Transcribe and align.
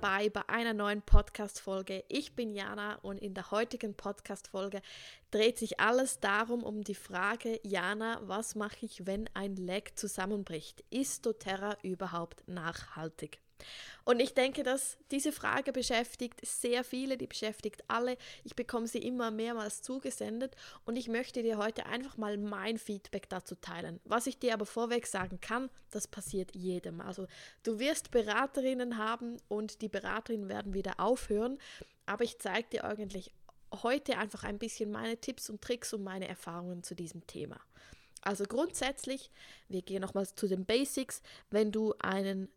dabei 0.00 0.28
bei 0.28 0.48
einer 0.48 0.74
neuen 0.74 1.02
Podcast-Folge. 1.02 2.04
Ich 2.08 2.36
bin 2.36 2.54
Jana 2.54 3.00
und 3.02 3.18
in 3.18 3.34
der 3.34 3.50
heutigen 3.50 3.94
Podcast-Folge 3.94 4.80
dreht 5.32 5.58
sich 5.58 5.80
alles 5.80 6.20
darum 6.20 6.62
um 6.62 6.84
die 6.84 6.94
Frage, 6.94 7.58
Jana, 7.64 8.20
was 8.22 8.54
mache 8.54 8.86
ich, 8.86 9.06
wenn 9.06 9.28
ein 9.34 9.56
Leg 9.56 9.98
zusammenbricht? 9.98 10.84
Ist 10.90 11.26
doTERRA 11.26 11.78
überhaupt 11.82 12.46
nachhaltig? 12.46 13.40
Und 14.04 14.20
ich 14.20 14.34
denke, 14.34 14.62
dass 14.62 14.96
diese 15.10 15.32
Frage 15.32 15.72
beschäftigt 15.72 16.40
sehr 16.44 16.82
viele, 16.84 17.18
die 17.18 17.26
beschäftigt 17.26 17.84
alle. 17.88 18.16
Ich 18.44 18.56
bekomme 18.56 18.86
sie 18.86 18.98
immer 18.98 19.30
mehrmals 19.30 19.82
zugesendet 19.82 20.56
und 20.86 20.96
ich 20.96 21.08
möchte 21.08 21.42
dir 21.42 21.58
heute 21.58 21.86
einfach 21.86 22.16
mal 22.16 22.38
mein 22.38 22.78
Feedback 22.78 23.28
dazu 23.28 23.54
teilen. 23.54 24.00
Was 24.04 24.26
ich 24.26 24.38
dir 24.38 24.54
aber 24.54 24.66
vorweg 24.66 25.06
sagen 25.06 25.40
kann, 25.40 25.70
das 25.90 26.08
passiert 26.08 26.54
jedem. 26.54 27.00
Also 27.00 27.26
du 27.64 27.78
wirst 27.78 28.10
Beraterinnen 28.10 28.96
haben 28.96 29.36
und 29.48 29.82
die 29.82 29.88
Beraterinnen 29.88 30.48
werden 30.48 30.72
wieder 30.74 30.98
aufhören, 30.98 31.58
aber 32.06 32.24
ich 32.24 32.38
zeige 32.38 32.68
dir 32.70 32.84
eigentlich 32.84 33.32
heute 33.82 34.16
einfach 34.16 34.44
ein 34.44 34.58
bisschen 34.58 34.90
meine 34.90 35.18
Tipps 35.18 35.50
und 35.50 35.60
Tricks 35.60 35.92
und 35.92 36.02
meine 36.02 36.28
Erfahrungen 36.28 36.82
zu 36.82 36.94
diesem 36.94 37.26
Thema. 37.26 37.60
Also 38.22 38.44
grundsätzlich, 38.44 39.30
wir 39.68 39.82
gehen 39.82 40.02
nochmals 40.02 40.34
zu 40.34 40.48
den 40.48 40.64
Basics, 40.64 41.22
wenn 41.50 41.70
du 41.70 41.94
einen 42.00 42.48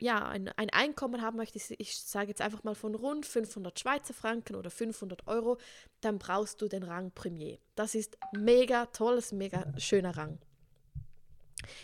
ja, 0.00 0.28
ein, 0.28 0.48
ein 0.56 0.70
Einkommen 0.70 1.22
haben 1.22 1.36
möchtest, 1.36 1.72
ich 1.78 1.96
sage 1.96 2.28
jetzt 2.28 2.40
einfach 2.40 2.62
mal 2.64 2.74
von 2.74 2.94
rund 2.94 3.24
500 3.24 3.78
Schweizer 3.78 4.14
Franken 4.14 4.56
oder 4.56 4.70
500 4.70 5.26
Euro, 5.26 5.58
dann 6.00 6.18
brauchst 6.18 6.60
du 6.60 6.68
den 6.68 6.82
Rang 6.82 7.12
Premier. 7.12 7.58
Das 7.74 7.94
ist 7.94 8.18
mega 8.32 8.86
tolles, 8.86 9.32
mega 9.32 9.72
schöner 9.78 10.16
Rang. 10.16 10.38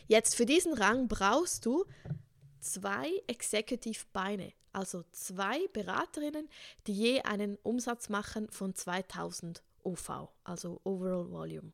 Jetzt 0.06 0.34
für 0.34 0.46
diesen 0.46 0.74
Rang 0.74 1.08
brauchst 1.08 1.64
du 1.66 1.84
zwei 2.60 3.10
Executive 3.26 4.04
Beine, 4.12 4.52
also 4.72 5.04
zwei 5.12 5.66
Beraterinnen, 5.72 6.48
die 6.86 6.92
je 6.92 7.22
einen 7.22 7.56
Umsatz 7.62 8.08
machen 8.08 8.48
von 8.50 8.74
2000 8.74 9.62
OV, 9.84 10.28
also 10.44 10.80
Overall 10.84 11.30
Volume. 11.30 11.72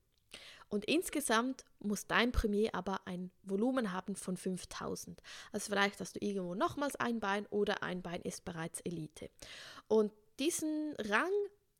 Und 0.68 0.84
insgesamt 0.84 1.64
muss 1.80 2.06
dein 2.06 2.32
Premier 2.32 2.74
aber 2.74 3.00
ein 3.06 3.30
Volumen 3.42 3.92
haben 3.92 4.16
von 4.16 4.36
5000. 4.36 5.22
Also 5.52 5.70
vielleicht 5.70 6.00
hast 6.00 6.16
du 6.16 6.20
irgendwo 6.24 6.54
nochmals 6.54 6.96
ein 6.96 7.20
Bein 7.20 7.46
oder 7.46 7.82
ein 7.82 8.02
Bein 8.02 8.20
ist 8.22 8.44
bereits 8.44 8.80
Elite. 8.80 9.30
Und 9.88 10.12
diesen 10.38 10.94
Rang 10.98 11.32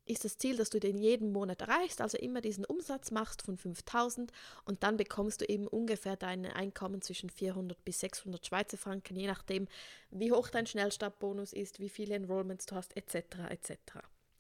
ist 0.09 0.25
das 0.25 0.39
Ziel, 0.39 0.57
dass 0.57 0.71
du 0.71 0.81
den 0.81 0.99
jeden 0.99 1.33
Monat 1.33 1.61
erreichst, 1.61 2.01
also 2.01 2.17
immer 2.17 2.41
diesen 2.41 2.65
Umsatz 2.65 3.11
machst 3.11 3.43
von 3.43 3.57
5000 3.59 4.33
und 4.65 4.83
dann 4.83 4.97
bekommst 4.97 5.41
du 5.41 5.45
eben 5.45 5.67
ungefähr 5.67 6.17
dein 6.17 6.47
Einkommen 6.47 7.03
zwischen 7.03 7.31
400 7.31 7.85
bis 7.85 8.01
600 8.01 8.47
Schweizer 8.47 8.79
Franken, 8.79 9.17
je 9.17 9.27
nachdem, 9.27 9.69
wie 10.11 10.33
hoch 10.33 10.49
dein 10.49 10.67
Schnellstartbonus 10.67 11.53
ist, 11.53 11.79
wie 11.79 11.91
viele 11.91 12.15
Enrollments 12.15 12.67
du 12.67 12.75
hast, 12.75 12.97
etc. 12.97 13.17
etc. 13.51 13.77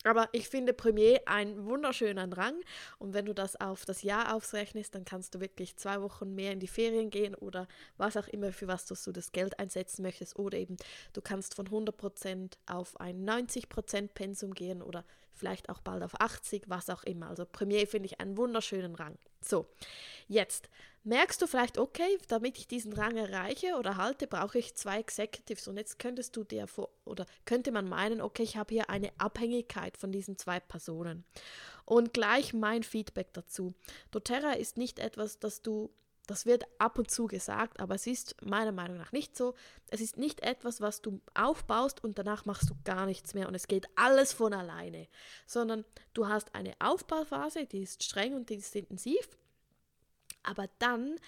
Aber 0.05 0.29
ich 0.33 0.49
finde 0.49 0.73
Premier 0.73 1.21
einen 1.27 1.67
wunderschönen 1.67 2.33
Rang. 2.33 2.55
Und 2.99 3.15
wenn 3.15 3.27
du 3.27 3.35
das 3.35 3.61
auf 3.61 3.85
das 3.85 4.03
Jahr 4.03 4.35
ausrechnest, 4.35 4.95
dann 4.95 5.05
kannst 5.05 5.35
du 5.35 5.41
wirklich 5.41 5.77
zwei 5.77 6.01
Wochen 6.03 6.35
mehr 6.35 6.53
in 6.53 6.61
die 6.61 6.69
Ferien 6.69 7.11
gehen 7.11 7.35
oder 7.35 7.67
was 7.97 8.17
auch 8.17 8.29
immer, 8.29 8.53
für 8.53 8.69
was 8.69 8.87
du 8.87 8.95
das 9.13 9.33
Geld 9.33 9.59
einsetzen 9.59 10.03
möchtest. 10.03 10.39
Oder 10.39 10.59
eben 10.59 10.77
du 11.13 11.21
kannst 11.21 11.55
von 11.55 11.69
100% 11.69 12.53
auf 12.67 12.99
ein 13.01 13.29
90% 13.29 14.11
Pensum 14.15 14.55
gehen 14.55 14.83
oder 14.83 15.05
vielleicht 15.39 15.69
auch 15.69 15.81
bald 15.81 16.03
auf 16.03 16.21
80, 16.21 16.65
was 16.69 16.91
auch 16.91 17.05
immer. 17.05 17.29
Also 17.29 17.45
Premier 17.45 17.87
finde 17.87 18.07
ich 18.07 18.21
einen 18.21 18.37
wunderschönen 18.37 18.95
Rang. 18.95 19.17
So, 19.41 19.67
jetzt 20.27 20.69
merkst 21.05 21.41
du 21.41 21.47
vielleicht, 21.47 21.79
okay, 21.79 22.19
damit 22.29 22.59
ich 22.59 22.67
diesen 22.67 22.93
Rang 22.93 23.17
erreiche 23.17 23.77
oder 23.79 23.97
halte, 23.97 24.27
brauche 24.27 24.59
ich 24.59 24.75
zwei 24.75 24.99
Executives. 24.99 25.69
Und 25.69 25.77
jetzt 25.77 25.99
könntest 25.99 26.37
du 26.37 26.45
dir 26.45 26.67
vor, 26.67 26.91
oder 27.05 27.25
könnte 27.45 27.73
man 27.73 27.89
meinen, 27.89 28.21
okay, 28.21 28.43
ich 28.43 28.57
habe 28.57 28.75
hier 28.75 28.91
eine 28.91 29.11
Abhängigkeit 29.19 29.97
von 29.97 30.13
diesen 30.13 30.37
zwei 30.37 30.61
Personen. 30.61 31.25
Und 31.85 32.13
gleich 32.13 32.53
mein 32.53 32.83
Feedback 32.83 33.33
dazu. 33.33 33.75
doTERRA 34.11 34.53
ist 34.53 34.77
nicht 34.77 34.99
etwas, 34.99 35.39
das 35.39 35.63
du 35.63 35.91
das 36.29 36.45
wird 36.47 36.65
ab 36.79 36.99
und 36.99 37.11
zu 37.11 37.27
gesagt, 37.27 37.81
aber 37.81 37.95
es 37.95 38.07
ist 38.07 38.37
meiner 38.45 38.71
Meinung 38.71 38.99
nach 38.99 39.13
nicht 39.13 39.37
so. 39.37 39.55
Es 39.89 40.01
ist 40.01 40.19
nicht 40.19 40.41
etwas, 40.43 40.81
was 40.81 41.01
du 41.01 41.21
aufbaust 41.35 42.05
und 42.05 42.19
danach 42.19 42.45
machst 42.45 42.69
du 42.69 42.75
gar 42.85 43.07
nichts 43.07 43.33
mehr 43.35 43.49
und 43.49 43.55
es 43.55 43.67
geht 43.67 43.89
alles 43.97 44.35
von 44.35 44.53
alleine, 44.53 45.09
sondern 45.47 45.85
du 46.13 46.29
hast 46.29 46.55
eine 46.55 46.75
Aufbauphase, 46.81 47.67
die 47.67 47.83
ist 47.83 48.05
streng 48.05 48.35
und 48.35 48.51
die 48.51 48.57
ist 48.57 48.77
intensiv, 48.77 49.27
aber 50.43 50.69
dann 50.79 51.19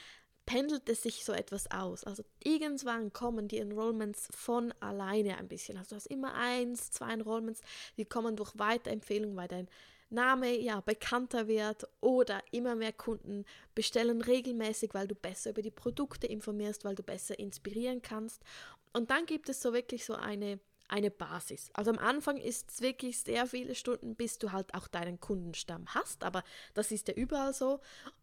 pendelt 0.44 0.88
es 0.88 1.02
sich 1.02 1.24
so 1.24 1.32
etwas 1.32 1.70
aus. 1.70 2.04
Also 2.04 2.22
irgendwann 2.42 3.12
kommen 3.12 3.48
die 3.48 3.58
Enrollments 3.58 4.28
von 4.32 4.72
alleine 4.80 5.38
ein 5.38 5.48
bisschen. 5.48 5.78
Also 5.78 5.90
du 5.90 5.96
hast 5.96 6.06
immer 6.06 6.34
eins, 6.34 6.90
zwei 6.90 7.12
Enrollments, 7.12 7.62
die 7.96 8.04
kommen 8.04 8.36
durch 8.36 8.58
Weiterempfehlungen, 8.58 9.36
weil 9.36 9.48
dein 9.48 9.68
Name 10.10 10.58
ja 10.58 10.80
bekannter 10.80 11.48
wird 11.48 11.86
oder 12.00 12.42
immer 12.50 12.74
mehr 12.74 12.92
Kunden 12.92 13.44
bestellen 13.74 14.20
regelmäßig, 14.22 14.92
weil 14.92 15.08
du 15.08 15.14
besser 15.14 15.50
über 15.50 15.62
die 15.62 15.70
Produkte 15.70 16.26
informierst, 16.26 16.84
weil 16.84 16.94
du 16.94 17.02
besser 17.02 17.38
inspirieren 17.38 18.02
kannst. 18.02 18.42
Und 18.92 19.10
dann 19.10 19.26
gibt 19.26 19.48
es 19.48 19.62
so 19.62 19.72
wirklich 19.72 20.04
so 20.04 20.14
eine 20.14 20.60
eine 20.90 21.10
Basis. 21.10 21.70
Also 21.72 21.90
am 21.92 21.98
Anfang 21.98 22.36
ist 22.36 22.70
es 22.70 22.80
wirklich 22.80 23.20
sehr 23.20 23.46
viele 23.46 23.74
Stunden, 23.74 24.16
bis 24.16 24.38
du 24.38 24.52
halt 24.52 24.74
auch 24.74 24.88
deinen 24.88 25.20
Kundenstamm 25.20 25.86
hast, 25.94 26.24
aber 26.24 26.42
das 26.74 26.90
ist 26.90 27.08
ja 27.08 27.14
überall 27.14 27.54
so. 27.54 27.80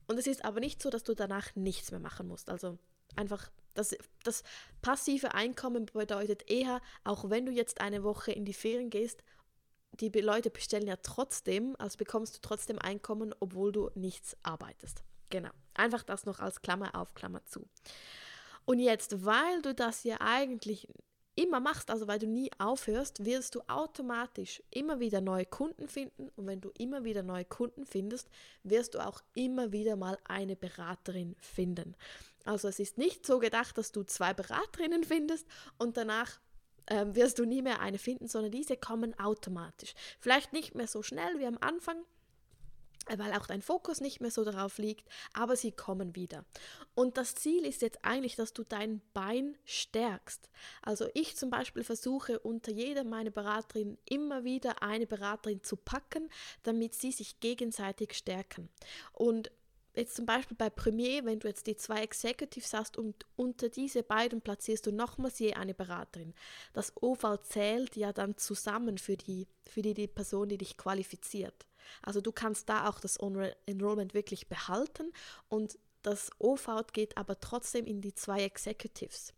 Und 0.08 0.20
es 0.20 0.28
ist 0.28 0.44
aber 0.44 0.59
nicht 0.59 0.81
so, 0.81 0.90
dass 0.90 1.03
du 1.03 1.16
danach 1.16 1.56
nichts 1.56 1.92
mehr 1.92 2.00
machen 2.00 2.28
musst. 2.28 2.50
Also 2.50 2.78
einfach 3.16 3.50
das, 3.74 3.96
das 4.24 4.44
passive 4.81 5.34
Einkommen 5.34 5.86
bedeutet 5.86 6.50
eher, 6.50 6.81
auch 7.03 7.30
wenn 7.30 7.46
du 7.46 7.52
jetzt 7.52 7.80
eine 7.80 8.03
Woche 8.03 8.31
in 8.31 8.44
die 8.44 8.53
Ferien 8.53 8.90
gehst 8.90 9.24
die 9.94 10.09
Leute 10.09 10.50
bestellen 10.50 10.88
ja 10.88 10.98
trotzdem, 10.98 11.75
also 11.80 11.98
bekommst 11.98 12.36
du 12.36 12.40
trotzdem 12.42 12.80
Einkommen, 12.80 13.34
obwohl 13.40 13.72
du 13.72 13.90
nichts 13.96 14.38
arbeitest. 14.44 15.03
Genau. 15.30 15.50
Einfach 15.74 16.03
das 16.03 16.25
noch 16.25 16.40
als 16.40 16.62
Klammer 16.62 16.96
auf, 16.96 17.14
Klammer 17.14 17.46
zu. 17.46 17.68
Und 18.66 18.80
jetzt, 18.80 19.26
weil 19.26 19.62
du 19.62 19.74
das 19.74 20.03
ja 20.03 20.18
eigentlich 20.20 20.88
immer 21.36 21.59
machst, 21.59 21.92
also 21.92 22.08
weil 22.08 22.20
du 22.20 22.28
nie 22.28 22.50
aufhörst, 22.58 23.24
wirst 23.24 23.56
du 23.56 23.62
automatisch 23.68 24.62
immer 24.72 25.00
wieder 25.00 25.22
neue 25.22 25.46
Kunden 25.46 25.88
finden. 25.88 26.30
Und 26.36 26.47
wenn 26.47 26.62
du 26.62 26.72
immer 26.78 27.03
wieder 27.03 27.22
neue 27.22 27.46
Kunden 27.46 27.86
findest, 27.86 28.28
wirst 28.64 28.96
du 28.96 29.06
auch 29.06 29.22
immer 29.36 29.72
wieder 29.72 29.96
mal 29.96 30.18
eine 30.26 30.56
Beraterin 30.56 31.36
finden. 31.40 31.96
Also 32.44 32.68
es 32.68 32.80
ist 32.80 32.97
nicht 32.97 33.26
so 33.26 33.40
gedacht, 33.40 33.78
dass 33.78 33.92
du 33.92 34.03
zwei 34.03 34.34
Beraterinnen 34.34 35.03
findest 35.03 35.46
und 35.78 35.96
danach 35.96 36.40
ähm, 36.90 37.16
wirst 37.16 37.40
du 37.40 37.46
nie 37.46 37.62
mehr 37.62 37.80
eine 37.80 37.98
finden, 37.98 38.28
sondern 38.28 38.52
diese 38.52 38.78
kommen 38.78 39.18
automatisch. 39.20 39.94
Vielleicht 40.20 40.53
nicht 40.53 40.75
mehr 40.75 40.88
so 40.88 41.03
schnell 41.03 41.40
wie 41.40 41.46
am 41.46 41.58
Anfang, 41.59 41.98
weil 43.16 43.34
auch 43.34 43.48
dein 43.48 43.62
Fokus 43.62 44.02
nicht 44.02 44.20
mehr 44.20 44.31
so 44.31 44.44
darauf 44.44 44.78
liegt, 44.78 45.08
aber 45.34 45.56
sie 45.56 45.72
kommen 45.72 46.16
wieder. 46.16 46.44
Und 46.94 47.18
das 47.18 47.36
Ziel 47.36 47.66
ist 47.66 47.81
jetzt 47.81 48.03
eigentlich, 48.03 48.36
dass 48.36 48.53
du 48.53 48.64
dein 48.64 49.02
Bein 49.14 49.58
stärkst. 49.64 50.50
Also 50.81 51.08
ich 51.14 51.38
zum 51.38 51.50
Beispiel 51.50 51.84
versuche 51.84 52.40
unter 52.40 52.72
jeder 52.72 53.03
meiner 53.03 53.31
Beraterin 53.31 53.97
immer 54.06 54.44
wieder 54.44 54.81
eine 54.81 55.08
Beraterin 55.08 55.64
zu 55.64 55.78
packen, 55.78 56.30
damit 56.64 56.96
sie 56.96 57.12
sich 57.12 57.40
gegenseitig 57.40 58.14
stärken. 58.14 58.70
Und 59.14 59.52
jetzt 59.97 60.16
zum 60.16 60.25
Beispiel 60.25 60.56
bei 60.56 60.69
Premier, 60.69 61.25
wenn 61.25 61.40
du 61.40 61.47
jetzt 61.47 61.68
die 61.68 61.75
zwei 61.75 62.02
Executives 62.02 62.74
hast 62.74 62.97
und 62.97 63.25
unter 63.35 63.69
diese 63.69 64.03
beiden 64.03 64.41
platzierst 64.41 64.85
du 64.85 64.91
nochmals 64.91 65.40
je 65.40 65.53
eine 65.53 65.74
Beraterin. 65.74 66.34
Das 66.74 66.94
OV 67.02 67.40
zählt 67.44 67.96
ja 67.96 68.13
dann 68.13 68.38
zusammen 68.38 68.97
für 68.97 69.17
die, 69.17 69.47
für 69.67 69.82
die, 69.82 69.94
die 69.94 70.08
Person, 70.08 70.49
die 70.49 70.58
dich 70.58 70.78
qualifiziert. 70.78 71.66
Also 72.02 72.22
du 72.22 72.32
kannst 72.32 72.70
da 72.70 72.90
auch 72.90 72.99
das 72.99 73.17
Enrollment 73.17 74.14
wirklich 74.14 74.47
behalten 74.47 75.11
und 75.49 75.79
das 76.03 76.29
OV 76.40 76.85
geht 76.94 77.17
aber 77.17 77.40
trotzdem 77.40 77.85
in 77.85 78.02
die 78.02 78.14
zwei 78.14 78.44
Executives. 78.44 79.34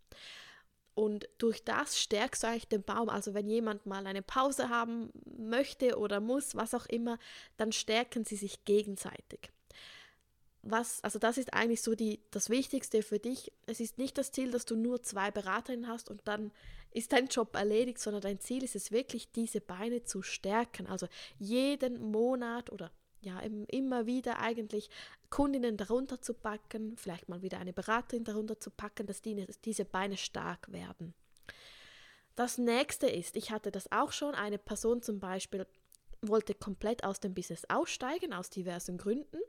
Und 0.94 1.30
durch 1.38 1.64
das 1.64 1.98
stärkst 1.98 2.44
du 2.44 2.48
eigentlich 2.48 2.68
den 2.68 2.84
Baum. 2.84 3.08
Also 3.08 3.34
wenn 3.34 3.48
jemand 3.48 3.86
mal 3.86 4.06
eine 4.06 4.22
Pause 4.22 4.68
haben 4.68 5.12
möchte 5.38 5.98
oder 5.98 6.20
muss, 6.20 6.56
was 6.56 6.74
auch 6.74 6.86
immer, 6.88 7.18
dann 7.56 7.72
stärken 7.72 8.26
sie 8.26 8.36
sich 8.36 8.66
gegenseitig 8.66 9.52
was, 10.62 11.04
also 11.04 11.20
das 11.20 11.38
ist 11.38 11.54
eigentlich 11.54 11.82
so 11.82 11.96
die, 11.96 12.20
das 12.32 12.50
Wichtigste 12.50 13.02
für 13.02 13.20
dich. 13.20 13.52
Es 13.66 13.80
ist 13.80 13.98
nicht 13.98 14.18
das 14.18 14.32
Ziel, 14.32 14.52
dass 14.52 14.66
du 14.66 14.76
nur 14.76 15.02
zwei 15.02 15.32
Beraterinnen 15.32 15.88
hast 15.88 16.10
und 16.10 16.22
dann 16.26 16.52
ist 16.92 17.14
dein 17.14 17.28
Job 17.28 17.56
erledigt, 17.56 18.00
sondern 18.00 18.22
dein 18.22 18.40
Ziel 18.40 18.64
ist 18.64 18.76
es 18.76 18.92
wirklich, 18.92 19.32
diese 19.32 19.62
Beine 19.62 20.04
zu 20.04 20.22
stärken. 20.22 20.88
Also 20.88 21.08
jeden 21.38 22.12
Monat 22.12 22.72
oder 22.72 22.92
ja, 23.22 23.40
immer 23.40 24.06
wieder 24.06 24.40
eigentlich 24.40 24.90
Kundinnen 25.30 25.78
darunter 25.78 26.22
zu 26.22 26.34
packen, 26.34 26.98
vielleicht 26.98 27.30
mal 27.30 27.42
wieder 27.42 27.60
eine 27.60 27.74
Beraterin 27.74 28.24
darunter 28.24 28.60
zu 28.60 28.72
packen, 28.72 29.06
dass 29.06 29.22
die, 29.22 29.46
diese 29.66 29.86
Beine 29.86 30.18
stark 30.18 30.72
werden. 30.72 31.14
Das 32.36 32.58
nächste 32.58 33.08
ist, 33.08 33.36
ich 33.36 33.52
hatte 33.52 33.72
das 33.72 33.92
auch 33.92 34.14
schon, 34.14 34.34
eine 34.34 34.58
Person 34.58 35.02
zum 35.02 35.20
Beispiel 35.20 35.68
wollte 36.22 36.54
komplett 36.54 37.04
aus 37.04 37.20
dem 37.20 37.34
Business 37.34 37.64
aussteigen, 37.70 38.34
aus 38.34 38.50
diversen 38.50 38.98
Gründen. 38.98 39.40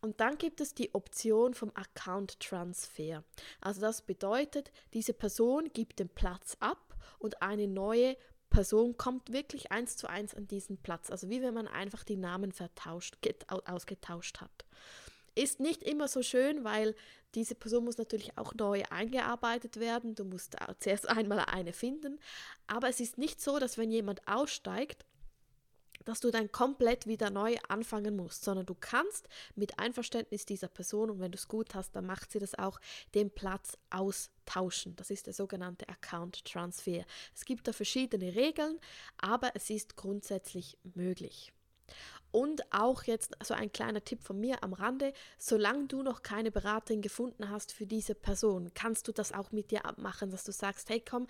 Und 0.00 0.20
dann 0.20 0.38
gibt 0.38 0.60
es 0.60 0.74
die 0.74 0.94
Option 0.94 1.54
vom 1.54 1.70
Account 1.74 2.40
Transfer. 2.40 3.24
Also 3.60 3.80
das 3.80 4.02
bedeutet, 4.02 4.72
diese 4.94 5.12
Person 5.12 5.70
gibt 5.72 5.98
den 5.98 6.08
Platz 6.08 6.56
ab 6.60 6.96
und 7.18 7.42
eine 7.42 7.68
neue 7.68 8.16
Person 8.50 8.96
kommt 8.96 9.32
wirklich 9.32 9.72
eins 9.72 9.96
zu 9.96 10.08
eins 10.08 10.34
an 10.34 10.46
diesen 10.46 10.78
Platz. 10.78 11.10
Also 11.10 11.28
wie 11.28 11.42
wenn 11.42 11.54
man 11.54 11.68
einfach 11.68 12.04
die 12.04 12.16
Namen 12.16 12.52
vertauscht, 12.52 13.16
ausgetauscht 13.48 14.40
hat. 14.40 14.64
Ist 15.34 15.60
nicht 15.60 15.82
immer 15.82 16.08
so 16.08 16.22
schön, 16.22 16.64
weil 16.64 16.94
diese 17.34 17.54
Person 17.54 17.84
muss 17.84 17.98
natürlich 17.98 18.38
auch 18.38 18.54
neu 18.54 18.84
eingearbeitet 18.88 19.78
werden. 19.78 20.14
Du 20.14 20.24
musst 20.24 20.56
zuerst 20.80 21.08
einmal 21.08 21.40
eine 21.40 21.74
finden. 21.74 22.18
Aber 22.66 22.88
es 22.88 23.00
ist 23.00 23.18
nicht 23.18 23.42
so, 23.42 23.58
dass 23.58 23.76
wenn 23.76 23.90
jemand 23.90 24.26
aussteigt, 24.26 25.04
dass 26.06 26.20
du 26.20 26.30
dann 26.30 26.50
komplett 26.50 27.06
wieder 27.06 27.28
neu 27.28 27.56
anfangen 27.68 28.16
musst, 28.16 28.44
sondern 28.44 28.64
du 28.64 28.74
kannst 28.74 29.28
mit 29.54 29.78
Einverständnis 29.78 30.46
dieser 30.46 30.68
Person 30.68 31.10
und 31.10 31.20
wenn 31.20 31.32
du 31.32 31.36
es 31.36 31.48
gut 31.48 31.74
hast, 31.74 31.94
dann 31.94 32.06
macht 32.06 32.32
sie 32.32 32.38
das 32.38 32.58
auch, 32.58 32.80
den 33.14 33.30
Platz 33.30 33.76
austauschen. 33.90 34.96
Das 34.96 35.10
ist 35.10 35.26
der 35.26 35.34
sogenannte 35.34 35.88
Account 35.88 36.44
Transfer. 36.44 37.04
Es 37.34 37.44
gibt 37.44 37.68
da 37.68 37.72
verschiedene 37.72 38.34
Regeln, 38.34 38.78
aber 39.18 39.50
es 39.54 39.68
ist 39.68 39.96
grundsätzlich 39.96 40.78
möglich. 40.94 41.52
Und 42.32 42.62
auch 42.72 43.04
jetzt 43.04 43.36
so 43.42 43.54
ein 43.54 43.72
kleiner 43.72 44.04
Tipp 44.04 44.22
von 44.22 44.38
mir 44.38 44.62
am 44.62 44.74
Rande, 44.74 45.12
solange 45.38 45.86
du 45.86 46.02
noch 46.02 46.22
keine 46.22 46.50
Beraterin 46.50 47.00
gefunden 47.00 47.50
hast 47.50 47.72
für 47.72 47.86
diese 47.86 48.14
Person, 48.14 48.72
kannst 48.74 49.08
du 49.08 49.12
das 49.12 49.32
auch 49.32 49.52
mit 49.52 49.70
dir 49.70 49.86
abmachen, 49.86 50.30
dass 50.30 50.44
du 50.44 50.52
sagst, 50.52 50.90
hey 50.90 51.00
komm, 51.00 51.26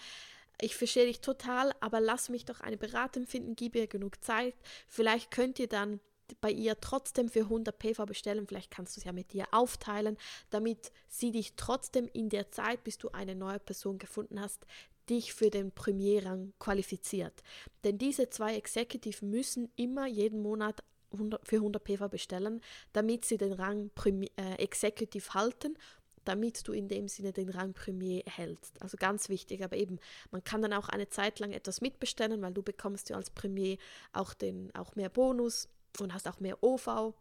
ich 0.61 0.76
verstehe 0.76 1.06
dich 1.06 1.20
total, 1.20 1.75
aber 1.81 2.00
lass 2.00 2.29
mich 2.29 2.44
doch 2.44 2.61
eine 2.61 2.76
Beratung 2.76 3.26
finden, 3.26 3.56
gib 3.56 3.75
ihr 3.75 3.87
genug 3.87 4.23
Zeit. 4.25 4.55
Vielleicht 4.88 5.31
könnt 5.31 5.58
ihr 5.58 5.69
dann 5.69 6.00
bei 6.41 6.50
ihr 6.50 6.81
trotzdem 6.81 7.29
für 7.29 7.41
100 7.41 7.79
PV 7.79 8.06
bestellen. 8.06 8.47
Vielleicht 8.47 8.70
kannst 8.70 8.97
du 8.97 9.00
es 9.00 9.05
ja 9.05 9.12
mit 9.12 9.32
ihr 9.35 9.47
aufteilen, 9.53 10.17
damit 10.50 10.93
sie 11.08 11.31
dich 11.31 11.55
trotzdem 11.56 12.08
in 12.12 12.29
der 12.29 12.50
Zeit, 12.50 12.82
bis 12.85 12.99
du 12.99 13.11
eine 13.11 13.35
neue 13.35 13.61
Person 13.61 13.99
gefunden 13.99 14.41
hast, 14.41 14.67
dich 15.08 15.32
für 15.32 15.50
den 15.50 15.70
Premierrang 15.70 16.53
qualifiziert. 16.59 17.43
Denn 17.85 17.99
diese 17.99 18.29
zwei 18.29 18.56
Executive 18.56 19.25
müssen 19.25 19.70
immer 19.76 20.06
jeden 20.06 20.41
Monat 20.43 20.82
100, 21.12 21.47
für 21.47 21.56
100 21.56 21.85
PV 21.85 22.09
bestellen, 22.09 22.61
damit 22.93 23.25
sie 23.25 23.37
den 23.37 23.52
Rang 23.52 23.91
Premi 23.94 24.31
äh, 24.37 24.55
Executive 24.56 25.35
halten 25.35 25.79
damit 26.28 26.67
du 26.67 26.73
in 26.73 26.88
dem 26.88 27.08
Sinne 27.08 27.32
den 27.32 27.49
Rang 27.49 27.73
Premier 27.73 28.25
erhältst. 28.26 28.81
Also 28.82 28.96
ganz 28.96 29.28
wichtig, 29.28 29.64
aber 29.64 29.76
eben, 29.76 29.99
man 30.31 30.44
kann 30.44 30.62
dann 30.62 30.73
auch 30.73 30.88
eine 30.88 31.08
Zeit 31.08 31.38
lang 31.38 31.52
etwas 31.52 31.81
mitbestellen, 31.81 32.43
weil 32.43 32.52
du 32.52 32.62
bekommst 32.62 33.08
ja 33.11 33.17
als 33.17 33.31
Premier 33.31 33.78
auch, 34.12 34.34
den, 34.34 34.75
auch 34.75 34.94
mehr 34.96 35.08
Bonus 35.08 35.69
und 36.00 36.12
hast 36.12 36.28
auch 36.28 36.40
mehr 36.40 36.62
OV. 36.62 37.14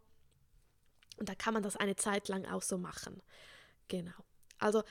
Und 1.18 1.28
da 1.28 1.34
kann 1.34 1.54
man 1.54 1.62
das 1.62 1.76
eine 1.76 1.96
Zeit 1.96 2.28
lang 2.28 2.44
auch 2.46 2.62
so 2.62 2.76
machen. 2.78 3.22
Genau. 3.88 4.12
Also 4.58 4.82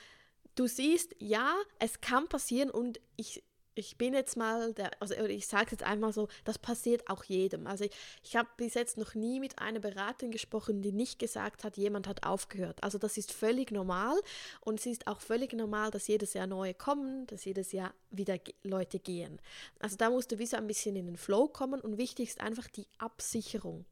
du 0.54 0.66
siehst, 0.66 1.14
ja, 1.18 1.54
es 1.78 2.00
kann 2.00 2.28
passieren 2.28 2.70
und 2.70 3.00
ich 3.16 3.42
ich 3.76 3.98
bin 3.98 4.14
jetzt 4.14 4.36
mal, 4.36 4.72
der, 4.72 4.90
also 5.00 5.14
ich 5.14 5.46
sage 5.46 5.72
jetzt 5.72 5.82
einmal 5.82 6.12
so, 6.12 6.28
das 6.44 6.58
passiert 6.58 7.08
auch 7.08 7.24
jedem. 7.24 7.66
Also 7.66 7.84
ich, 7.84 7.92
ich 8.22 8.36
habe 8.36 8.48
bis 8.56 8.74
jetzt 8.74 8.96
noch 8.96 9.14
nie 9.14 9.38
mit 9.38 9.58
einer 9.58 9.80
Beraterin 9.80 10.32
gesprochen, 10.32 10.82
die 10.82 10.92
nicht 10.92 11.18
gesagt 11.18 11.62
hat, 11.62 11.76
jemand 11.76 12.08
hat 12.08 12.24
aufgehört. 12.24 12.82
Also 12.82 12.98
das 12.98 13.18
ist 13.18 13.32
völlig 13.32 13.70
normal 13.70 14.18
und 14.62 14.80
es 14.80 14.86
ist 14.86 15.06
auch 15.06 15.20
völlig 15.20 15.52
normal, 15.52 15.90
dass 15.90 16.08
jedes 16.08 16.32
Jahr 16.32 16.46
neue 16.46 16.74
kommen, 16.74 17.26
dass 17.26 17.44
jedes 17.44 17.72
Jahr 17.72 17.92
wieder 18.10 18.38
Leute 18.62 18.98
gehen. 18.98 19.38
Also 19.78 19.96
da 19.96 20.10
musst 20.10 20.32
du 20.32 20.38
wie 20.38 20.46
so 20.46 20.56
ein 20.56 20.66
bisschen 20.66 20.96
in 20.96 21.06
den 21.06 21.16
Flow 21.16 21.46
kommen 21.46 21.80
und 21.80 21.98
wichtig 21.98 22.30
ist 22.30 22.40
einfach 22.40 22.68
die 22.68 22.86
Absicherung. 22.98 23.84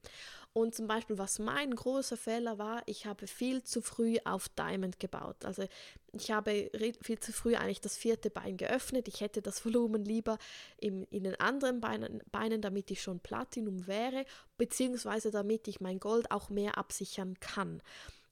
Und 0.57 0.73
zum 0.73 0.87
Beispiel, 0.87 1.19
was 1.19 1.41
mein 1.41 1.75
großer 1.75 2.17
Fehler 2.17 2.59
war, 2.59 2.85
ich 2.87 3.07
habe 3.07 3.27
viel 3.27 3.65
zu 3.65 3.83
früh 3.83 4.19
auf 4.25 4.49
Diamond 4.51 5.01
gebaut. 5.01 5.45
Also 5.45 5.65
ich 6.13 6.31
habe 6.31 6.71
viel 7.03 7.19
zu 7.19 7.33
früh 7.33 7.57
eigentlich 7.57 7.81
das 7.81 7.97
vierte 7.97 8.31
Bein 8.31 8.57
geöffnet. 8.57 9.09
Ich 9.09 9.21
hätte 9.21 9.43
das 9.43 9.65
Volumen 9.65 10.05
lieber 10.05 10.39
im, 10.79 11.09
in 11.11 11.25
den 11.25 11.35
anderen 11.41 11.81
Beinen, 11.81 12.23
Beinen, 12.31 12.63
damit 12.63 12.93
ich 12.93 13.03
schon 13.03 13.19
Platinum 13.19 13.89
wäre, 13.89 14.25
beziehungsweise 14.57 15.33
damit 15.33 15.67
ich 15.67 15.81
mein 15.81 15.99
Gold 15.99 16.31
auch 16.31 16.51
mehr 16.51 16.79
absichern 16.79 17.35
kann. 17.41 17.83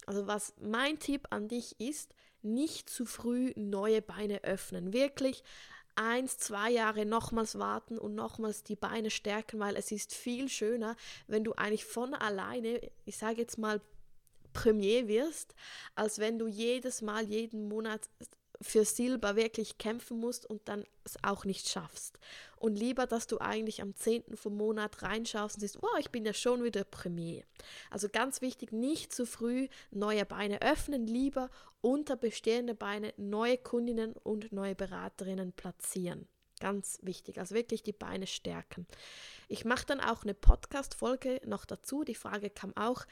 Also 0.07 0.29
was 0.29 0.55
mein 0.61 1.01
Tipp 1.01 1.27
an 1.31 1.49
dich 1.49 1.81
ist, 1.81 2.15
nicht 2.43 2.89
zu 2.89 3.05
früh 3.05 3.53
neue 3.57 4.01
Beine 4.01 4.45
öffnen. 4.45 4.93
Wirklich 4.93 5.43
eins, 5.94 6.39
zwei 6.39 6.71
Jahre 6.71 7.05
nochmals 7.05 7.59
warten 7.59 7.99
und 7.99 8.15
nochmals 8.15 8.62
die 8.62 8.77
Beine 8.77 9.11
stärken, 9.11 9.61
weil 9.61 9.77
es 9.77 9.91
ist 9.91 10.15
viel 10.15 10.49
schöner, 10.49 10.97
wenn 11.27 11.44
du 11.44 11.53
eigentlich 11.53 11.85
von 11.85 12.15
alleine, 12.15 12.81
ich 13.05 13.17
sage 13.17 13.41
jetzt 13.41 13.59
mal, 13.59 13.81
Premier 14.53 15.09
wirst, 15.09 15.55
als 15.94 16.19
wenn 16.19 16.39
du 16.39 16.47
jedes 16.47 17.03
Mal, 17.03 17.25
jeden 17.25 17.69
Monat 17.69 18.09
für 18.62 18.85
Silber 18.85 19.37
wirklich 19.37 19.79
kämpfen 19.79 20.19
musst 20.19 20.47
und 20.47 20.69
dann 20.69 20.85
es 21.05 21.17
auch 21.23 21.44
nicht 21.44 21.69
schaffst. 21.69 22.19
Und 22.56 22.76
lieber, 22.76 23.06
dass 23.06 23.26
du 23.26 23.38
eigentlich 23.38 23.82
am 23.82 23.94
10. 23.94 24.37
vom 24.37 24.56
Monat 24.56 25.03
reinschaust 25.03 25.56
und 25.56 25.61
siehst, 25.61 25.82
wow, 25.82 25.99
ich 25.99 26.11
bin 26.11 26.25
ja 26.25 26.32
schon 26.32 26.62
wieder 26.62 26.85
Premier. 26.85 27.43
Also 27.91 28.09
ganz 28.09 28.41
wichtig, 28.41 28.73
nicht 28.73 29.12
zu 29.12 29.26
früh 29.26 29.69
neue 29.91 30.25
Beine 30.25 30.62
öffnen, 30.62 31.06
lieber 31.06 31.50
unter 31.81 32.17
bestehende 32.17 32.75
Beine 32.75 33.12
neue 33.17 33.59
Kundinnen 33.59 34.12
und 34.12 34.53
neue 34.53 34.75
Beraterinnen 34.75 35.53
platzieren. 35.53 36.29
Ganz 36.61 37.00
wichtig, 37.03 37.38
also 37.38 37.56
wirklich 37.56 37.82
die 37.82 37.93
Beine 37.93 38.29
stärken. 38.29 38.87
Ich 39.49 39.65
mache 39.65 39.85
dann 39.85 40.00
auch 40.00 40.23
eine 40.23 40.32
Podcast-Folge 40.32 41.41
noch 41.44 41.65
dazu. 41.65 42.05
Die 42.05 42.15
Frage 42.15 42.50
kam 42.50 42.73
auch, 42.76 43.05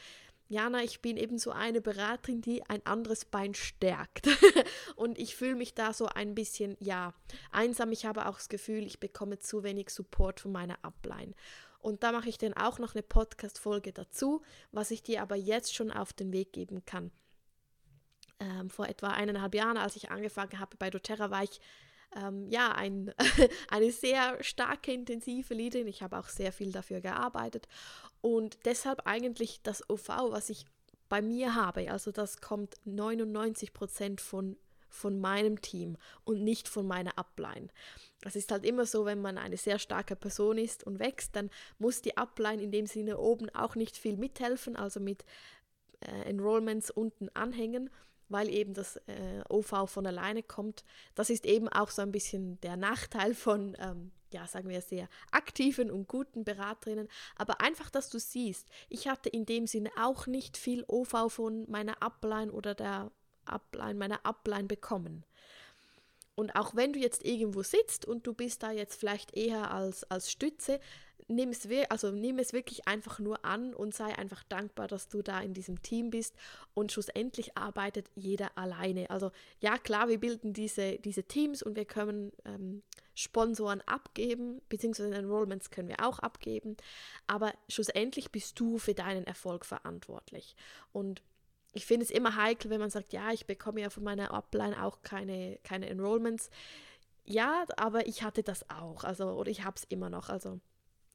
Jana, 0.50 0.82
ich 0.82 1.00
bin 1.00 1.16
eben 1.16 1.38
so 1.38 1.52
eine 1.52 1.80
Beraterin, 1.80 2.40
die 2.40 2.68
ein 2.68 2.84
anderes 2.84 3.24
Bein 3.24 3.54
stärkt. 3.54 4.26
und 4.96 5.16
ich 5.16 5.36
fühle 5.36 5.54
mich 5.54 5.74
da 5.74 5.92
so 5.92 6.06
ein 6.06 6.34
bisschen, 6.34 6.76
ja, 6.80 7.14
einsam. 7.52 7.92
Ich 7.92 8.04
habe 8.04 8.26
auch 8.26 8.34
das 8.34 8.48
Gefühl, 8.48 8.84
ich 8.84 8.98
bekomme 8.98 9.38
zu 9.38 9.62
wenig 9.62 9.90
Support 9.90 10.40
von 10.40 10.50
meiner 10.50 10.76
Upline. 10.82 11.34
Und 11.78 12.02
da 12.02 12.10
mache 12.10 12.28
ich 12.28 12.36
dann 12.36 12.52
auch 12.54 12.80
noch 12.80 12.96
eine 12.96 13.04
Podcast-Folge 13.04 13.92
dazu, 13.92 14.42
was 14.72 14.90
ich 14.90 15.04
dir 15.04 15.22
aber 15.22 15.36
jetzt 15.36 15.72
schon 15.72 15.92
auf 15.92 16.12
den 16.12 16.32
Weg 16.32 16.52
geben 16.52 16.84
kann. 16.84 17.12
Ähm, 18.40 18.70
vor 18.70 18.88
etwa 18.88 19.10
eineinhalb 19.10 19.54
Jahren, 19.54 19.76
als 19.76 19.94
ich 19.94 20.10
angefangen 20.10 20.58
habe 20.58 20.76
bei 20.78 20.90
doTERRA, 20.90 21.30
war 21.30 21.44
ich 21.44 21.60
ähm, 22.16 22.48
ja, 22.48 22.72
ein, 22.72 23.12
eine 23.68 23.90
sehr 23.92 24.42
starke, 24.42 24.92
intensive 24.92 25.54
Leaderin. 25.54 25.86
Ich 25.86 26.02
habe 26.02 26.18
auch 26.18 26.28
sehr 26.28 26.52
viel 26.52 26.72
dafür 26.72 27.00
gearbeitet. 27.00 27.68
Und 28.20 28.58
deshalb 28.64 29.06
eigentlich 29.06 29.62
das 29.62 29.88
OV, 29.88 30.08
was 30.30 30.50
ich 30.50 30.66
bei 31.08 31.22
mir 31.22 31.54
habe, 31.54 31.90
also 31.90 32.12
das 32.12 32.40
kommt 32.40 32.76
99 32.84 33.72
Prozent 33.72 34.20
von, 34.20 34.56
von 34.88 35.18
meinem 35.20 35.60
Team 35.60 35.96
und 36.24 36.42
nicht 36.42 36.68
von 36.68 36.86
meiner 36.86 37.18
Upline. 37.18 37.68
Es 38.22 38.36
ist 38.36 38.52
halt 38.52 38.64
immer 38.66 38.84
so, 38.84 39.06
wenn 39.06 39.22
man 39.22 39.38
eine 39.38 39.56
sehr 39.56 39.78
starke 39.78 40.14
Person 40.14 40.58
ist 40.58 40.84
und 40.84 40.98
wächst, 40.98 41.34
dann 41.34 41.50
muss 41.78 42.02
die 42.02 42.16
Upline 42.16 42.62
in 42.62 42.70
dem 42.70 42.86
Sinne 42.86 43.18
oben 43.18 43.48
auch 43.50 43.74
nicht 43.76 43.96
viel 43.96 44.16
mithelfen, 44.16 44.76
also 44.76 45.00
mit 45.00 45.24
äh, 46.00 46.28
Enrollments 46.28 46.90
unten 46.90 47.28
anhängen, 47.30 47.90
weil 48.30 48.48
eben 48.48 48.74
das 48.74 48.96
äh, 49.06 49.42
OV 49.48 49.90
von 49.90 50.06
alleine 50.06 50.42
kommt. 50.42 50.84
Das 51.14 51.28
ist 51.30 51.44
eben 51.44 51.68
auch 51.68 51.90
so 51.90 52.02
ein 52.02 52.12
bisschen 52.12 52.60
der 52.62 52.76
Nachteil 52.76 53.34
von 53.34 53.76
ähm, 53.78 54.12
ja, 54.32 54.46
sagen 54.46 54.68
wir, 54.68 54.80
sehr 54.80 55.08
aktiven 55.32 55.90
und 55.90 56.08
guten 56.08 56.44
Beraterinnen. 56.44 57.08
Aber 57.36 57.60
einfach, 57.60 57.90
dass 57.90 58.08
du 58.10 58.18
siehst, 58.18 58.68
ich 58.88 59.08
hatte 59.08 59.28
in 59.28 59.44
dem 59.44 59.66
Sinne 59.66 59.90
auch 60.00 60.26
nicht 60.26 60.56
viel 60.56 60.84
OV 60.86 61.32
von 61.32 61.68
meiner 61.68 62.02
Upline 62.02 62.52
oder 62.52 62.74
der 62.74 63.10
Upline, 63.44 63.94
meiner 63.94 64.24
Upline 64.24 64.68
bekommen. 64.68 65.24
Und 66.36 66.54
auch 66.54 66.74
wenn 66.74 66.92
du 66.92 66.98
jetzt 66.98 67.24
irgendwo 67.24 67.62
sitzt 67.62 68.06
und 68.06 68.26
du 68.26 68.32
bist 68.32 68.62
da 68.62 68.70
jetzt 68.70 68.98
vielleicht 68.98 69.36
eher 69.36 69.72
als, 69.72 70.04
als 70.04 70.30
Stütze, 70.30 70.80
nimm 71.30 71.50
es, 71.50 71.66
also 71.88 72.10
nimm 72.10 72.38
es 72.38 72.52
wirklich 72.52 72.86
einfach 72.86 73.18
nur 73.18 73.44
an 73.44 73.72
und 73.72 73.94
sei 73.94 74.16
einfach 74.18 74.42
dankbar, 74.44 74.88
dass 74.88 75.08
du 75.08 75.22
da 75.22 75.40
in 75.40 75.54
diesem 75.54 75.80
Team 75.82 76.10
bist 76.10 76.34
und 76.74 76.92
schlussendlich 76.92 77.56
arbeitet 77.56 78.10
jeder 78.14 78.56
alleine. 78.58 79.08
Also 79.10 79.30
ja, 79.60 79.78
klar, 79.78 80.08
wir 80.08 80.18
bilden 80.18 80.52
diese, 80.52 80.98
diese 80.98 81.22
Teams 81.22 81.62
und 81.62 81.76
wir 81.76 81.84
können 81.84 82.32
ähm, 82.44 82.82
Sponsoren 83.14 83.80
abgeben, 83.82 84.60
beziehungsweise 84.68 85.14
Enrollments 85.14 85.70
können 85.70 85.88
wir 85.88 86.04
auch 86.04 86.18
abgeben, 86.18 86.76
aber 87.26 87.52
schlussendlich 87.68 88.30
bist 88.30 88.58
du 88.58 88.78
für 88.78 88.94
deinen 88.94 89.24
Erfolg 89.24 89.64
verantwortlich. 89.64 90.56
Und 90.92 91.22
ich 91.72 91.86
finde 91.86 92.04
es 92.04 92.10
immer 92.10 92.34
heikel, 92.34 92.70
wenn 92.70 92.80
man 92.80 92.90
sagt, 92.90 93.12
ja, 93.12 93.30
ich 93.30 93.46
bekomme 93.46 93.80
ja 93.80 93.90
von 93.90 94.02
meiner 94.02 94.32
Upline 94.32 94.82
auch 94.82 95.02
keine, 95.02 95.58
keine 95.62 95.88
Enrollments. 95.88 96.50
Ja, 97.24 97.64
aber 97.76 98.08
ich 98.08 98.24
hatte 98.24 98.42
das 98.42 98.68
auch, 98.70 99.04
also, 99.04 99.28
oder 99.32 99.50
ich 99.50 99.62
habe 99.62 99.76
es 99.76 99.84
immer 99.84 100.10
noch, 100.10 100.30
also 100.30 100.58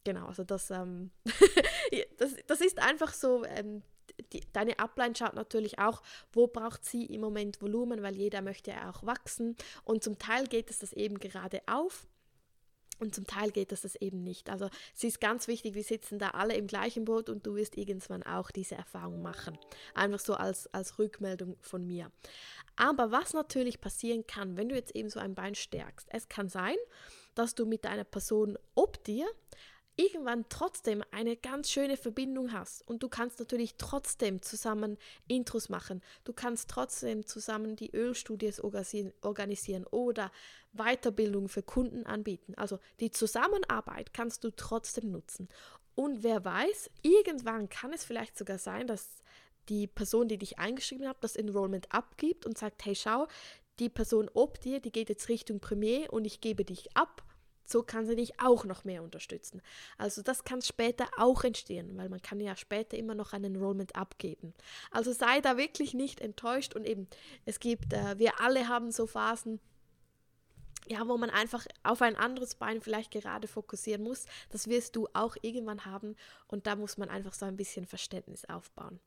genau, 0.05 0.27
also 0.27 0.45
das, 0.45 0.71
ähm, 0.71 1.11
das, 2.17 2.35
das 2.47 2.61
ist 2.61 2.79
einfach 2.79 3.13
so, 3.13 3.43
ähm, 3.43 3.81
die, 4.31 4.41
deine 4.53 4.79
Upline 4.79 5.15
schaut 5.15 5.33
natürlich 5.33 5.79
auch, 5.79 6.01
wo 6.31 6.47
braucht 6.47 6.85
sie 6.85 7.05
im 7.05 7.19
Moment 7.19 7.61
Volumen, 7.61 8.01
weil 8.01 8.15
jeder 8.15 8.41
möchte 8.41 8.71
ja 8.71 8.89
auch 8.89 9.05
wachsen 9.05 9.57
und 9.83 10.03
zum 10.03 10.17
Teil 10.17 10.47
geht 10.47 10.69
es 10.69 10.79
das 10.79 10.93
eben 10.93 11.19
gerade 11.19 11.61
auf 11.67 12.07
Und 12.97 13.13
zum 13.13 13.27
Teil 13.27 13.51
geht 13.51 13.73
das, 13.73 13.81
das 13.81 13.95
eben 13.95 14.23
nicht. 14.23 14.49
Also 14.49 14.69
es 14.95 15.03
ist 15.03 15.19
ganz 15.19 15.49
wichtig, 15.49 15.75
wir 15.75 15.83
sitzen 15.83 16.17
da 16.17 16.29
alle 16.29 16.55
im 16.55 16.65
gleichen 16.65 17.03
Boot 17.03 17.29
und 17.29 17.45
du 17.45 17.55
wirst 17.55 17.75
irgendwann 17.75 18.23
auch 18.23 18.51
diese 18.51 18.75
Erfahrung 18.75 19.21
machen. 19.21 19.57
Einfach 19.93 20.19
so 20.19 20.35
als, 20.35 20.73
als 20.73 20.97
Rückmeldung 20.97 21.57
von 21.59 21.85
mir. 21.85 22.09
Aber 22.77 23.11
was 23.11 23.33
natürlich 23.33 23.81
passieren 23.81 24.25
kann, 24.27 24.55
wenn 24.55 24.69
du 24.69 24.75
jetzt 24.75 24.95
eben 24.95 25.09
so 25.09 25.19
ein 25.19 25.35
Bein 25.35 25.55
stärkst, 25.55 26.07
es 26.11 26.29
kann 26.29 26.47
sein, 26.47 26.77
dass 27.33 27.53
du 27.53 27.65
mit 27.65 27.85
einer 27.85 28.05
Person 28.05 28.57
ob 28.75 29.03
dir 29.03 29.27
irgendwann 29.97 30.45
trotzdem 30.49 31.03
eine 31.11 31.37
ganz 31.37 31.69
schöne 31.69 31.97
Verbindung 31.97 32.51
hast 32.51 32.87
und 32.87 33.03
du 33.03 33.09
kannst 33.09 33.39
natürlich 33.39 33.75
trotzdem 33.77 34.41
zusammen 34.41 34.97
Intros 35.27 35.69
machen, 35.69 36.01
du 36.23 36.33
kannst 36.33 36.69
trotzdem 36.69 37.25
zusammen 37.25 37.75
die 37.75 37.93
Ölstudios 37.93 38.59
organisieren 38.59 39.85
oder 39.85 40.31
Weiterbildung 40.73 41.47
für 41.47 41.63
Kunden 41.63 42.05
anbieten. 42.05 42.53
Also 42.55 42.79
die 42.99 43.11
Zusammenarbeit 43.11 44.13
kannst 44.13 44.43
du 44.43 44.51
trotzdem 44.51 45.11
nutzen. 45.11 45.47
Und 45.95 46.23
wer 46.23 46.43
weiß, 46.43 46.89
irgendwann 47.01 47.69
kann 47.69 47.93
es 47.93 48.03
vielleicht 48.03 48.37
sogar 48.37 48.57
sein, 48.57 48.87
dass 48.87 49.09
die 49.69 49.87
Person, 49.87 50.27
die 50.27 50.37
dich 50.37 50.59
eingeschrieben 50.59 51.07
hat, 51.07 51.23
das 51.23 51.37
Enrollment 51.37 51.91
abgibt 51.91 52.45
und 52.45 52.57
sagt, 52.57 52.85
hey 52.85 52.95
schau, 52.95 53.27
die 53.79 53.89
Person 53.89 54.29
ob 54.33 54.59
dir, 54.59 54.79
die 54.79 54.91
geht 54.91 55.09
jetzt 55.09 55.29
Richtung 55.29 55.59
Premier 55.59 56.11
und 56.11 56.25
ich 56.25 56.41
gebe 56.41 56.65
dich 56.65 56.95
ab 56.95 57.23
so 57.65 57.83
kann 57.83 58.05
sie 58.05 58.15
dich 58.15 58.39
auch 58.39 58.65
noch 58.65 58.83
mehr 58.83 59.03
unterstützen. 59.03 59.61
Also 59.97 60.21
das 60.21 60.43
kann 60.43 60.61
später 60.61 61.07
auch 61.17 61.43
entstehen, 61.43 61.97
weil 61.97 62.09
man 62.09 62.21
kann 62.21 62.39
ja 62.39 62.55
später 62.55 62.97
immer 62.97 63.15
noch 63.15 63.33
ein 63.33 63.43
Enrollment 63.43 63.95
abgeben. 63.95 64.53
Also 64.91 65.11
sei 65.11 65.41
da 65.41 65.57
wirklich 65.57 65.93
nicht 65.93 66.21
enttäuscht 66.21 66.75
und 66.75 66.85
eben, 66.85 67.07
es 67.45 67.59
gibt, 67.59 67.93
äh, 67.93 68.17
wir 68.17 68.39
alle 68.41 68.67
haben 68.67 68.91
so 68.91 69.07
Phasen, 69.07 69.59
ja, 70.87 71.07
wo 71.07 71.17
man 71.17 71.31
einfach 71.31 71.65
auf 71.83 72.01
ein 72.01 72.15
anderes 72.15 72.55
Bein 72.55 72.81
vielleicht 72.81 73.11
gerade 73.11 73.47
fokussieren 73.47 74.03
muss. 74.03 74.25
Das 74.49 74.67
wirst 74.67 74.95
du 74.95 75.07
auch 75.13 75.35
irgendwann 75.41 75.85
haben 75.85 76.15
und 76.47 76.67
da 76.67 76.75
muss 76.75 76.97
man 76.97 77.09
einfach 77.09 77.33
so 77.33 77.45
ein 77.45 77.57
bisschen 77.57 77.85
Verständnis 77.85 78.45
aufbauen. 78.45 78.99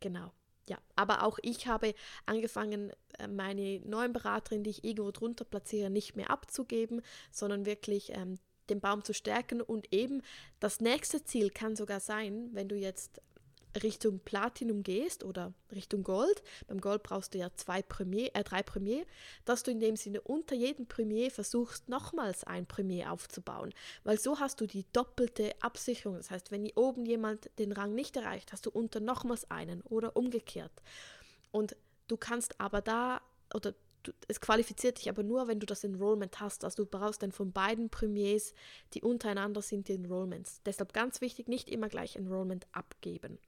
Genau 0.00 0.32
ja, 0.68 0.78
aber 0.96 1.24
auch 1.24 1.38
ich 1.42 1.66
habe 1.66 1.94
angefangen, 2.26 2.92
äh, 3.18 3.28
meine 3.28 3.80
neuen 3.80 4.12
Beraterin, 4.12 4.62
die 4.62 4.70
ich 4.70 4.84
irgendwo 4.84 5.10
drunter 5.10 5.44
platziere, 5.44 5.90
nicht 5.90 6.16
mehr 6.16 6.30
abzugeben, 6.30 7.02
sondern 7.30 7.66
wirklich 7.66 8.12
ähm, 8.14 8.38
den 8.70 8.80
Baum 8.80 9.04
zu 9.04 9.12
stärken. 9.12 9.60
Und 9.60 9.92
eben 9.92 10.22
das 10.60 10.80
nächste 10.80 11.24
Ziel 11.24 11.50
kann 11.50 11.76
sogar 11.76 12.00
sein, 12.00 12.50
wenn 12.52 12.68
du 12.68 12.76
jetzt 12.76 13.20
Richtung 13.82 14.20
Platinum 14.20 14.82
gehst 14.82 15.24
oder 15.24 15.52
Richtung 15.70 16.02
Gold, 16.02 16.42
beim 16.66 16.80
Gold 16.80 17.02
brauchst 17.02 17.34
du 17.34 17.38
ja 17.38 17.50
zwei 17.54 17.82
Premier, 17.82 18.30
äh, 18.34 18.44
drei 18.44 18.62
Premier, 18.62 19.04
dass 19.44 19.62
du 19.62 19.70
in 19.70 19.80
dem 19.80 19.96
Sinne 19.96 20.20
unter 20.20 20.54
jedem 20.54 20.86
Premier 20.86 21.30
versuchst, 21.30 21.88
nochmals 21.88 22.44
ein 22.44 22.66
Premier 22.66 23.10
aufzubauen. 23.10 23.72
Weil 24.04 24.18
so 24.18 24.40
hast 24.40 24.60
du 24.60 24.66
die 24.66 24.84
doppelte 24.92 25.52
Absicherung. 25.60 26.16
Das 26.16 26.30
heißt, 26.30 26.50
wenn 26.50 26.70
oben 26.74 27.06
jemand 27.06 27.50
den 27.58 27.72
Rang 27.72 27.94
nicht 27.94 28.16
erreicht, 28.16 28.52
hast 28.52 28.66
du 28.66 28.70
unter 28.70 29.00
nochmals 29.00 29.50
einen 29.50 29.82
oder 29.82 30.16
umgekehrt. 30.16 30.72
Und 31.50 31.76
du 32.08 32.16
kannst 32.16 32.60
aber 32.60 32.80
da, 32.80 33.20
oder 33.54 33.74
du, 34.02 34.12
es 34.28 34.40
qualifiziert 34.40 34.98
dich 34.98 35.08
aber 35.08 35.22
nur, 35.22 35.48
wenn 35.48 35.60
du 35.60 35.66
das 35.66 35.84
Enrollment 35.84 36.40
hast. 36.40 36.64
Also 36.64 36.84
du 36.84 36.90
brauchst 36.90 37.22
dann 37.22 37.32
von 37.32 37.52
beiden 37.52 37.90
Premiers, 37.90 38.54
die 38.94 39.02
untereinander 39.02 39.62
sind, 39.62 39.88
die 39.88 39.94
Enrollments. 39.94 40.60
Deshalb 40.64 40.92
ganz 40.92 41.20
wichtig, 41.20 41.48
nicht 41.48 41.68
immer 41.68 41.88
gleich 41.88 42.16
Enrollment 42.16 42.66
abgeben. 42.72 43.38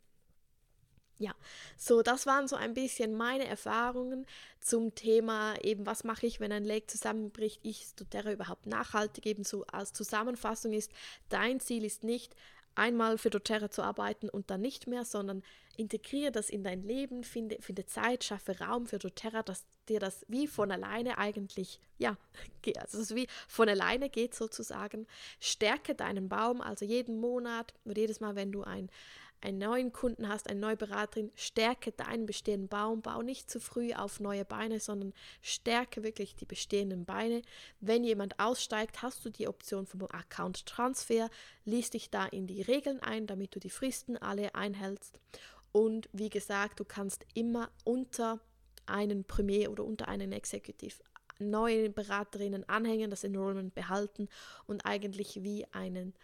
Ja, 1.18 1.32
so 1.76 2.02
das 2.02 2.26
waren 2.26 2.48
so 2.48 2.56
ein 2.56 2.74
bisschen 2.74 3.14
meine 3.14 3.46
Erfahrungen 3.46 4.26
zum 4.60 4.94
Thema 4.96 5.54
eben, 5.62 5.86
was 5.86 6.02
mache 6.02 6.26
ich, 6.26 6.40
wenn 6.40 6.50
ein 6.50 6.64
Lake 6.64 6.88
zusammenbricht, 6.88 7.60
ich 7.62 7.94
doTERRA 7.94 8.32
überhaupt 8.32 8.66
nachhaltig, 8.66 9.24
eben 9.26 9.44
so 9.44 9.64
als 9.66 9.92
Zusammenfassung 9.92 10.72
ist, 10.72 10.90
dein 11.28 11.60
Ziel 11.60 11.84
ist 11.84 12.02
nicht, 12.02 12.34
einmal 12.74 13.18
für 13.18 13.30
doTERRA 13.30 13.70
zu 13.70 13.82
arbeiten 13.82 14.28
und 14.28 14.50
dann 14.50 14.60
nicht 14.60 14.86
mehr, 14.86 15.04
sondern 15.04 15.42
integriere 15.76 16.32
das 16.32 16.50
in 16.50 16.64
dein 16.64 16.82
Leben, 16.82 17.24
finde, 17.24 17.56
finde 17.60 17.86
Zeit, 17.86 18.24
schaffe 18.24 18.58
Raum 18.58 18.86
für 18.86 18.98
doTERRA, 18.98 19.42
dass 19.42 19.64
dir 19.88 20.00
das 20.00 20.24
wie 20.28 20.46
von 20.46 20.70
alleine 20.70 21.18
eigentlich, 21.18 21.80
ja, 21.98 22.16
also 22.78 23.00
es 23.00 23.14
wie 23.14 23.26
von 23.48 23.68
alleine 23.68 24.08
geht 24.08 24.34
sozusagen. 24.34 25.06
Stärke 25.40 25.94
deinen 25.94 26.28
Baum, 26.28 26.60
also 26.60 26.84
jeden 26.84 27.18
Monat 27.18 27.74
oder 27.84 27.98
jedes 27.98 28.20
Mal, 28.20 28.34
wenn 28.36 28.52
du 28.52 28.62
ein 28.62 28.90
einen 29.44 29.58
neuen 29.58 29.92
Kunden 29.92 30.28
hast, 30.28 30.48
eine 30.48 30.58
neue 30.58 30.76
Beraterin, 30.76 31.30
stärke 31.34 31.92
deinen 31.92 32.26
bestehenden 32.26 32.68
Baum, 32.68 33.02
bau 33.02 33.22
nicht 33.22 33.50
zu 33.50 33.60
früh 33.60 33.92
auf 33.92 34.18
neue 34.18 34.44
Beine, 34.44 34.80
sondern 34.80 35.12
stärke 35.42 36.02
wirklich 36.02 36.34
die 36.34 36.46
bestehenden 36.46 37.04
Beine. 37.04 37.42
Wenn 37.80 38.04
jemand 38.04 38.40
aussteigt, 38.40 39.02
hast 39.02 39.24
du 39.24 39.30
die 39.30 39.46
Option 39.46 39.86
vom 39.86 40.02
Account 40.04 40.66
Transfer, 40.66 41.30
liest 41.64 41.94
dich 41.94 42.10
da 42.10 42.26
in 42.26 42.46
die 42.46 42.62
Regeln 42.62 43.00
ein, 43.00 43.26
damit 43.26 43.54
du 43.54 43.60
die 43.60 43.70
Fristen 43.70 44.16
alle 44.16 44.54
einhältst. 44.54 45.20
Und 45.72 46.08
wie 46.12 46.30
gesagt, 46.30 46.80
du 46.80 46.84
kannst 46.84 47.26
immer 47.34 47.70
unter 47.84 48.40
einen 48.86 49.24
Premier 49.24 49.70
oder 49.70 49.84
unter 49.84 50.08
einen 50.08 50.32
Executive 50.32 51.02
neue 51.38 51.90
Beraterinnen 51.90 52.68
anhängen, 52.68 53.10
das 53.10 53.24
Enrollment 53.24 53.74
behalten 53.74 54.28
und 54.66 54.86
eigentlich 54.86 55.42
wie 55.42 55.66
einen 55.72 56.14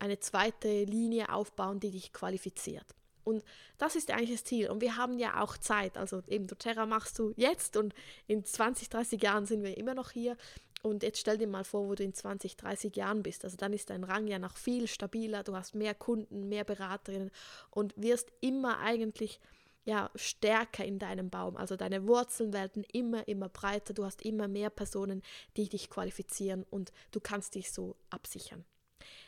eine 0.00 0.18
zweite 0.18 0.84
Linie 0.84 1.32
aufbauen, 1.32 1.80
die 1.80 1.90
dich 1.90 2.12
qualifiziert. 2.12 2.94
Und 3.26 3.42
das 3.76 3.96
ist 3.96 4.12
eigentlich 4.12 4.30
das 4.30 4.44
Ziel. 4.44 4.70
Und 4.70 4.80
wir 4.80 4.96
haben 4.96 5.18
ja 5.18 5.42
auch 5.42 5.58
Zeit. 5.58 5.98
Also 5.98 6.22
eben 6.28 6.46
doTERRA 6.46 6.86
machst 6.86 7.18
du 7.18 7.32
jetzt 7.36 7.76
und 7.76 7.92
in 8.28 8.44
20, 8.44 8.88
30 8.88 9.20
Jahren 9.20 9.46
sind 9.46 9.64
wir 9.64 9.76
immer 9.76 9.94
noch 9.94 10.12
hier. 10.12 10.36
Und 10.82 11.02
jetzt 11.02 11.18
stell 11.18 11.36
dir 11.36 11.48
mal 11.48 11.64
vor, 11.64 11.88
wo 11.88 11.96
du 11.96 12.04
in 12.04 12.14
20, 12.14 12.56
30 12.56 12.94
Jahren 12.94 13.24
bist. 13.24 13.44
Also 13.44 13.56
dann 13.56 13.72
ist 13.72 13.90
dein 13.90 14.04
Rang 14.04 14.28
ja 14.28 14.38
noch 14.38 14.56
viel 14.56 14.86
stabiler. 14.86 15.42
Du 15.42 15.56
hast 15.56 15.74
mehr 15.74 15.94
Kunden, 15.94 16.48
mehr 16.48 16.62
Beraterinnen 16.62 17.32
und 17.70 17.94
wirst 17.96 18.30
immer 18.40 18.78
eigentlich 18.78 19.40
ja, 19.84 20.10
stärker 20.14 20.84
in 20.84 21.00
deinem 21.00 21.28
Baum. 21.28 21.56
Also 21.56 21.74
deine 21.74 22.06
Wurzeln 22.06 22.52
werden 22.52 22.84
immer, 22.92 23.26
immer 23.26 23.48
breiter. 23.48 23.92
Du 23.94 24.04
hast 24.04 24.22
immer 24.22 24.46
mehr 24.46 24.70
Personen, 24.70 25.22
die 25.56 25.68
dich 25.68 25.90
qualifizieren 25.90 26.64
und 26.70 26.92
du 27.10 27.18
kannst 27.18 27.56
dich 27.56 27.72
so 27.72 27.96
absichern. 28.10 28.64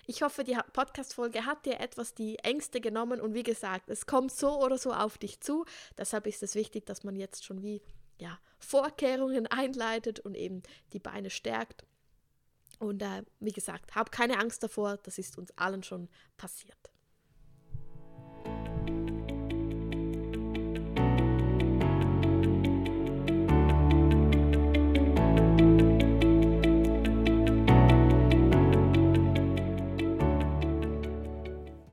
Ich 0.07 0.23
hoffe, 0.23 0.45
die 0.45 0.57
Podcast-Folge 0.73 1.45
hat 1.45 1.67
dir 1.67 1.81
etwas 1.81 2.15
die 2.15 2.39
Ängste 2.39 2.81
genommen 2.81 3.21
und 3.21 3.35
wie 3.35 3.43
gesagt, 3.43 3.91
es 3.91 4.07
kommt 4.07 4.33
so 4.33 4.63
oder 4.63 4.79
so 4.79 4.93
auf 4.93 5.19
dich 5.19 5.41
zu. 5.41 5.65
Deshalb 5.97 6.27
ist 6.27 6.43
es 6.43 6.55
wichtig, 6.55 6.87
dass 6.87 7.05
man 7.05 7.17
jetzt 7.17 7.45
schon 7.45 7.63
wie 7.63 7.83
ja, 8.19 8.39
Vorkehrungen 8.59 9.47
einleitet 9.51 10.21
und 10.21 10.35
eben 10.35 10.63
die 10.93 10.99
Beine 10.99 11.31
stärkt. 11.31 11.85
Und 12.79 13.03
äh, 13.03 13.23
wie 13.41 13.53
gesagt, 13.53 13.95
hab 13.95 14.13
keine 14.13 14.39
Angst 14.39 14.63
davor, 14.63 14.99
das 14.99 15.19
ist 15.19 15.37
uns 15.37 15.51
allen 15.57 15.83
schon 15.83 16.09
passiert. 16.37 16.79